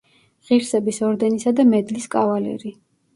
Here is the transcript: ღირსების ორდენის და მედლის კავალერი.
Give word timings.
ღირსების 0.49 0.99
ორდენის 1.07 1.45
და 1.59 1.65
მედლის 1.73 2.09
კავალერი. 2.17 2.73